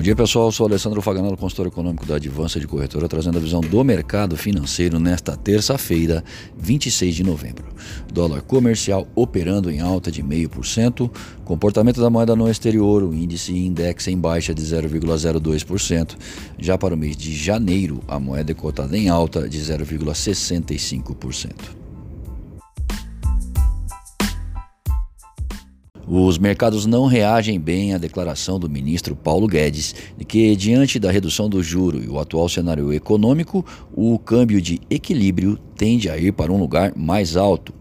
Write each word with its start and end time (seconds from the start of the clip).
Bom 0.00 0.02
dia 0.02 0.16
pessoal, 0.16 0.50
sou 0.50 0.66
Alessandro 0.66 1.02
Faganello, 1.02 1.36
consultor 1.36 1.66
econômico 1.66 2.06
da 2.06 2.16
Advança 2.16 2.58
de 2.58 2.66
Corretora, 2.66 3.06
trazendo 3.06 3.36
a 3.36 3.40
visão 3.40 3.60
do 3.60 3.84
mercado 3.84 4.34
financeiro 4.34 4.98
nesta 4.98 5.36
terça-feira, 5.36 6.24
26 6.56 7.16
de 7.16 7.22
novembro. 7.22 7.66
Dólar 8.10 8.40
comercial 8.40 9.06
operando 9.14 9.70
em 9.70 9.80
alta 9.80 10.10
de 10.10 10.22
0,5%, 10.22 11.10
comportamento 11.44 12.00
da 12.00 12.08
moeda 12.08 12.34
no 12.34 12.50
exterior, 12.50 13.02
o 13.02 13.12
índice 13.12 13.54
index 13.54 14.08
em 14.08 14.16
baixa 14.16 14.54
de 14.54 14.62
0,02%. 14.62 16.16
Já 16.58 16.78
para 16.78 16.94
o 16.94 16.96
mês 16.96 17.14
de 17.14 17.36
janeiro, 17.36 18.00
a 18.08 18.18
moeda 18.18 18.52
é 18.52 18.54
cotada 18.54 18.96
em 18.96 19.10
alta 19.10 19.46
de 19.46 19.58
0,65%. 19.58 21.79
Os 26.12 26.38
mercados 26.38 26.86
não 26.86 27.06
reagem 27.06 27.60
bem 27.60 27.94
à 27.94 27.98
declaração 27.98 28.58
do 28.58 28.68
ministro 28.68 29.14
Paulo 29.14 29.46
Guedes 29.46 29.94
de 30.18 30.24
que, 30.24 30.56
diante 30.56 30.98
da 30.98 31.08
redução 31.08 31.48
do 31.48 31.62
juro 31.62 32.02
e 32.02 32.08
o 32.08 32.18
atual 32.18 32.48
cenário 32.48 32.92
econômico, 32.92 33.64
o 33.94 34.18
câmbio 34.18 34.60
de 34.60 34.80
equilíbrio 34.90 35.56
tende 35.76 36.10
a 36.10 36.18
ir 36.18 36.32
para 36.32 36.50
um 36.50 36.58
lugar 36.58 36.92
mais 36.96 37.36
alto. 37.36 37.72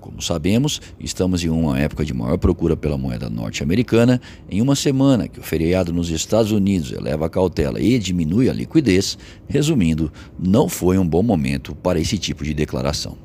Como 0.00 0.22
sabemos, 0.22 0.80
estamos 1.00 1.42
em 1.42 1.48
uma 1.48 1.76
época 1.76 2.04
de 2.04 2.14
maior 2.14 2.38
procura 2.38 2.76
pela 2.76 2.96
moeda 2.96 3.28
norte-americana. 3.28 4.20
Em 4.48 4.62
uma 4.62 4.76
semana 4.76 5.26
que 5.26 5.40
o 5.40 5.42
feriado 5.42 5.92
nos 5.92 6.08
Estados 6.08 6.52
Unidos 6.52 6.92
eleva 6.92 7.26
a 7.26 7.30
cautela 7.30 7.80
e 7.80 7.98
diminui 7.98 8.48
a 8.48 8.52
liquidez, 8.52 9.18
resumindo, 9.48 10.12
não 10.38 10.68
foi 10.68 10.98
um 10.98 11.06
bom 11.06 11.24
momento 11.24 11.74
para 11.74 11.98
esse 11.98 12.16
tipo 12.16 12.44
de 12.44 12.54
declaração. 12.54 13.16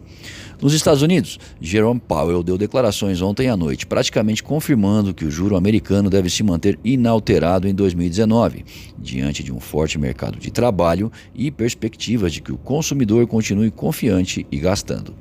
Nos 0.60 0.74
Estados 0.74 1.04
Unidos, 1.04 1.38
Jerome 1.62 2.00
Powell 2.00 2.42
deu 2.42 2.58
declarações 2.58 3.22
ontem 3.22 3.48
à 3.48 3.56
noite, 3.56 3.86
praticamente 3.86 4.42
confirmando 4.42 5.14
que 5.14 5.24
o 5.24 5.30
juro 5.30 5.56
americano 5.56 6.10
deve 6.10 6.32
se 6.32 6.42
manter 6.42 6.80
inalterado 6.84 7.68
em 7.68 7.76
2019, 7.76 8.66
diante 8.98 9.44
de 9.44 9.54
um 9.54 9.60
forte 9.60 10.00
mercado 10.00 10.40
de 10.40 10.50
trabalho 10.50 11.12
e 11.36 11.52
perspectivas 11.52 12.34
de 12.34 12.42
que 12.42 12.52
o 12.52 12.58
consumidor 12.58 13.28
continue 13.28 13.70
confiante 13.70 14.48
e 14.52 14.58
gastando. 14.58 15.14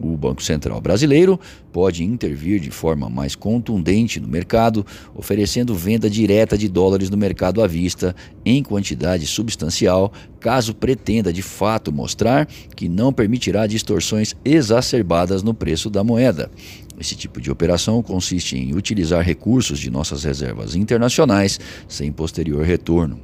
O 0.00 0.16
Banco 0.16 0.42
Central 0.42 0.80
brasileiro 0.80 1.38
pode 1.72 2.04
intervir 2.04 2.60
de 2.60 2.70
forma 2.70 3.08
mais 3.08 3.34
contundente 3.34 4.20
no 4.20 4.28
mercado, 4.28 4.86
oferecendo 5.14 5.74
venda 5.74 6.08
direta 6.08 6.56
de 6.56 6.68
dólares 6.68 7.10
no 7.10 7.16
mercado 7.16 7.62
à 7.62 7.66
vista 7.66 8.14
em 8.44 8.62
quantidade 8.62 9.26
substancial, 9.26 10.12
caso 10.40 10.74
pretenda 10.74 11.32
de 11.32 11.42
fato 11.42 11.92
mostrar 11.92 12.46
que 12.76 12.88
não 12.88 13.12
permitirá 13.12 13.66
distorções 13.66 14.34
exacerbadas 14.44 15.42
no 15.42 15.52
preço 15.52 15.90
da 15.90 16.04
moeda. 16.04 16.50
Esse 17.00 17.14
tipo 17.14 17.40
de 17.40 17.50
operação 17.50 18.02
consiste 18.02 18.56
em 18.56 18.74
utilizar 18.74 19.24
recursos 19.24 19.78
de 19.78 19.90
nossas 19.90 20.24
reservas 20.24 20.74
internacionais 20.74 21.60
sem 21.86 22.10
posterior 22.10 22.64
retorno. 22.64 23.20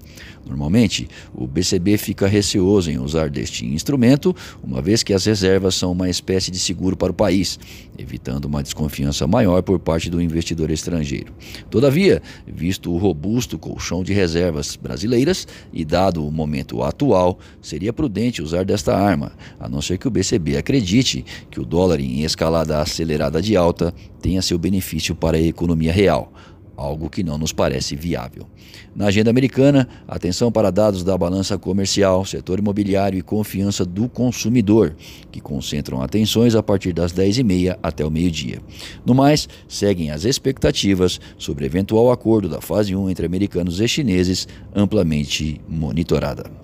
Normalmente, 0.47 1.08
o 1.34 1.47
BCB 1.47 1.97
fica 1.97 2.27
receoso 2.27 2.91
em 2.91 2.98
usar 2.98 3.31
deste 3.31 3.64
instrumento, 3.64 4.36
uma 4.62 4.83
vez 4.83 5.03
que 5.03 5.14
as 5.14 5.25
reservas 5.25 5.75
são 5.75 5.92
uma 5.92 6.08
espécie 6.08 6.50
de 6.50 6.58
seguro 6.58 6.97
para 6.97 7.11
o 7.11 7.14
país, 7.14 7.58
evitando 7.97 8.44
uma 8.44 8.62
desconfiança 8.62 9.27
maior 9.27 9.62
por 9.62 9.78
parte 9.78 10.11
do 10.11 10.20
investidor 10.20 10.70
estrangeiro. 10.70 11.33
Todavia, 11.70 12.22
visto 12.47 12.92
o 12.92 12.98
robusto 12.98 13.59
colchão 13.59 14.05
de 14.05 14.12
reservas 14.12 14.77
brasileiras 14.77 15.48
e 15.72 15.84
dado 15.84 16.27
o 16.27 16.31
momento 16.31 16.83
atual, 16.83 17.38
seria 17.62 17.92
prudente 17.92 18.42
usar 18.42 18.64
desta 18.64 18.94
arma, 18.94 19.33
a 19.59 19.66
não 19.66 19.81
ser 19.81 19.97
que 19.97 20.06
o 20.06 20.11
BCB 20.11 20.59
acredite 20.59 21.25
que 21.50 21.59
o 21.59 21.64
dólar 21.64 22.00
em 22.00 22.22
escalada 22.22 22.81
acelerada 22.81 23.41
de 23.41 23.56
alta 23.64 23.94
tenha 24.20 24.42
seu 24.42 24.58
benefício 24.58 25.14
para 25.14 25.36
a 25.36 25.40
economia 25.40 25.92
real 25.92 26.32
algo 26.76 27.08
que 27.08 27.22
não 27.22 27.38
nos 27.38 27.52
parece 27.52 27.96
viável. 27.96 28.46
Na 28.94 29.06
agenda 29.06 29.30
americana, 29.30 29.88
atenção 30.06 30.50
para 30.50 30.70
dados 30.70 31.02
da 31.02 31.16
balança 31.16 31.58
comercial, 31.58 32.24
setor 32.24 32.58
imobiliário 32.58 33.19
e 33.19 33.22
confiança 33.22 33.84
do 33.84 34.08
consumidor, 34.08 34.94
que 35.30 35.41
concentram 35.41 36.03
atenções 36.03 36.54
a 36.54 36.62
partir 36.62 36.92
das 36.92 37.12
10h30 37.12 37.78
até 37.82 38.04
o 38.04 38.10
meio-dia. 38.10 38.60
No 39.04 39.14
mais, 39.14 39.48
seguem 39.69 40.10
as 40.10 40.24
expectativas 40.24 41.20
sobre 41.38 41.66
eventual 41.66 42.10
acordo 42.10 42.48
da 42.48 42.60
fase 42.60 42.94
1 42.94 43.10
entre 43.10 43.26
americanos 43.26 43.80
e 43.80 43.88
chineses, 43.88 44.47
amplamente 44.74 45.60
monitorada. 45.69 46.63